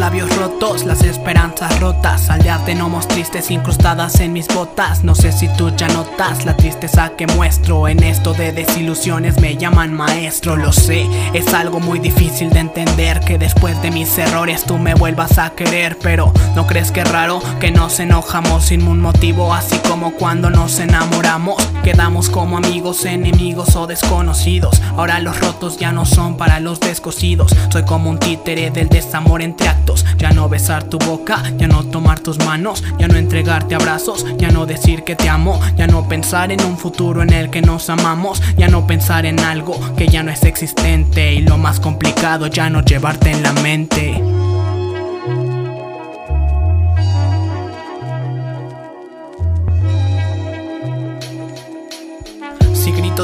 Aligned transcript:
labios 0.00 0.34
rotos, 0.34 0.86
las 0.86 1.02
esperanzas 1.02 1.78
rotas 1.78 2.30
Al 2.30 2.40
de 2.64 2.74
nomos 2.74 3.06
tristes 3.06 3.50
incrustadas 3.50 4.18
en 4.20 4.32
mis 4.32 4.48
botas. 4.48 5.04
No 5.04 5.14
sé 5.14 5.30
si 5.30 5.46
tú 5.56 5.70
ya 5.76 5.88
notas 5.88 6.46
la 6.46 6.56
tristeza 6.56 7.10
que 7.10 7.26
muestro 7.26 7.86
En 7.86 8.02
esto 8.02 8.32
de 8.32 8.52
desilusiones 8.52 9.38
me 9.40 9.56
llaman 9.56 9.92
maestro 9.92 10.56
Lo 10.56 10.72
sé, 10.72 11.06
es 11.34 11.52
algo 11.52 11.80
muy 11.80 11.98
difícil 11.98 12.48
de 12.50 12.60
entender 12.60 13.20
Que 13.20 13.36
después 13.36 13.80
de 13.82 13.90
mis 13.90 14.16
errores 14.16 14.64
tú 14.64 14.78
me 14.78 14.94
vuelvas 14.94 15.36
a 15.36 15.50
querer 15.50 15.98
Pero 16.02 16.32
¿no 16.56 16.66
crees 16.66 16.90
que 16.90 17.02
es 17.02 17.10
raro 17.10 17.42
que 17.60 17.70
nos 17.70 18.00
enojamos 18.00 18.64
sin 18.64 18.88
un 18.88 19.00
motivo 19.00 19.52
Así 19.52 19.76
como 19.86 20.12
cuando 20.12 20.48
nos 20.48 20.78
enamoramos 20.78 21.62
Quedamos 21.84 22.30
como 22.30 22.56
amigos, 22.56 23.04
enemigos 23.04 23.74
o 23.74 23.86
desconocidos. 23.86 24.82
Ahora 24.96 25.18
los 25.18 25.40
rotos 25.40 25.78
ya 25.78 25.92
no 25.92 26.04
son 26.04 26.36
para 26.36 26.60
los 26.60 26.78
descosidos. 26.78 27.56
Soy 27.70 27.84
como 27.84 28.10
un 28.10 28.18
títere 28.18 28.70
del 28.70 28.88
desamor 28.88 29.40
entre 29.40 29.68
actos 29.68 29.89
ya 30.18 30.30
no 30.30 30.48
besar 30.48 30.84
tu 30.84 30.98
boca, 30.98 31.42
ya 31.56 31.66
no 31.66 31.84
tomar 31.84 32.20
tus 32.20 32.38
manos, 32.38 32.82
ya 32.98 33.08
no 33.08 33.16
entregarte 33.16 33.74
abrazos, 33.74 34.26
ya 34.38 34.50
no 34.50 34.66
decir 34.66 35.04
que 35.04 35.16
te 35.16 35.28
amo, 35.28 35.60
ya 35.76 35.86
no 35.86 36.08
pensar 36.08 36.52
en 36.52 36.62
un 36.64 36.76
futuro 36.76 37.22
en 37.22 37.32
el 37.32 37.50
que 37.50 37.62
nos 37.62 37.90
amamos, 37.90 38.42
ya 38.56 38.68
no 38.68 38.86
pensar 38.86 39.26
en 39.26 39.40
algo 39.40 39.78
que 39.96 40.08
ya 40.08 40.22
no 40.22 40.30
es 40.30 40.44
existente 40.44 41.34
y 41.34 41.42
lo 41.42 41.58
más 41.58 41.80
complicado 41.80 42.46
ya 42.46 42.70
no 42.70 42.82
llevarte 42.82 43.30
en 43.30 43.42
la 43.42 43.52
mente. 43.52 44.39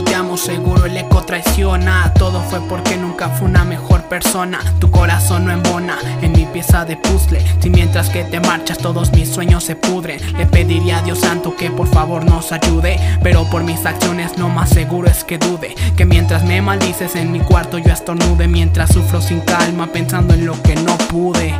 Te 0.04 0.14
amo 0.14 0.36
seguro 0.36 0.84
el 0.84 0.96
eco 0.96 1.22
traiciona. 1.22 2.12
Todo 2.18 2.42
fue 2.42 2.60
porque 2.68 2.96
nunca 2.96 3.30
fue 3.30 3.48
una 3.48 3.64
mejor 3.64 4.02
persona. 4.02 4.58
Tu 4.78 4.90
corazón 4.90 5.46
no 5.46 5.52
embona 5.52 5.96
en 6.20 6.32
mi 6.32 6.44
pieza 6.44 6.84
de 6.84 6.96
puzzle. 6.96 7.42
Si 7.60 7.70
mientras 7.70 8.10
que 8.10 8.24
te 8.24 8.40
marchas 8.40 8.76
todos 8.78 9.12
mis 9.12 9.30
sueños 9.30 9.64
se 9.64 9.74
pudren. 9.74 10.20
Le 10.36 10.46
pediría 10.46 10.98
a 10.98 11.02
Dios 11.02 11.20
santo 11.20 11.56
que 11.56 11.70
por 11.70 11.88
favor 11.88 12.24
nos 12.24 12.52
ayude 12.52 13.00
Pero 13.22 13.48
por 13.50 13.64
mis 13.64 13.86
acciones 13.86 14.36
lo 14.38 14.48
más 14.48 14.68
seguro 14.68 15.08
es 15.08 15.24
que 15.24 15.38
dude. 15.38 15.74
Que 15.96 16.04
mientras 16.04 16.44
me 16.44 16.60
maldices 16.60 17.16
en 17.16 17.32
mi 17.32 17.40
cuarto 17.40 17.78
yo 17.78 17.92
estornude. 17.92 18.48
Mientras 18.48 18.92
sufro 18.92 19.22
sin 19.22 19.40
calma 19.40 19.86
pensando 19.86 20.34
en 20.34 20.46
lo 20.46 20.60
que 20.62 20.74
no 20.76 20.98
pude 20.98 21.54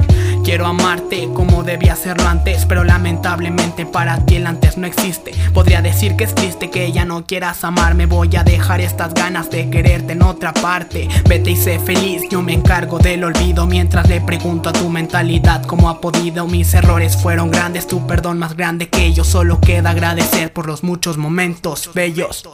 Quiero 0.47 0.67
amarte 0.67 1.29
como 1.35 1.65
debía 1.65 1.95
hacerlo 1.95 2.29
antes 2.29 2.67
Pero 2.67 2.85
lamentablemente 2.85 3.85
para 3.85 4.25
ti 4.25 4.37
el 4.37 4.47
antes 4.47 4.79
no 4.79 4.87
existe. 4.87 5.33
Podría 5.53 5.83
decir 5.83 6.15
que 6.15 6.23
es 6.23 6.37
triste 6.37 6.71
que 6.71 6.93
ya 6.93 7.05
no 7.05 7.27
quieras 7.27 7.65
amarme 7.65 8.07
Voy 8.07 8.31
a 8.37 8.45
dejar 8.45 8.81
estas 8.81 9.13
ganas 9.13 9.51
de 9.51 9.69
quererte 9.71 10.13
en 10.13 10.23
otra 10.23 10.55
parte. 10.55 11.09
Vete 11.29 11.51
y 11.51 11.57
sé 11.57 11.81
feliz, 11.81 12.23
yo 12.31 12.43
me 12.43 12.53
encargo 12.53 13.01
del 13.01 13.25
olvido. 13.25 13.67
Mientras 13.67 14.09
le 14.09 14.21
pregunto 14.21 14.69
a 14.69 14.73
tu 14.73 14.89
mentalidad 14.89 15.65
cómo 15.65 15.91
ha 15.91 16.01
podido 16.01 16.47
Mis 16.47 16.73
errores 16.75 17.17
fueron 17.17 17.51
grandes, 17.51 17.89
tu 17.89 18.07
perdón 18.07 18.39
más 18.39 18.57
grande 18.57 18.89
que 18.89 19.13
yo. 19.13 19.25
Solo 19.25 19.61
queda 19.61 19.91
agradecer 19.91 20.53
por 20.53 20.69
los 20.69 20.85
muchos 20.85 21.17
momentos 21.17 21.91
bellos 21.93 22.45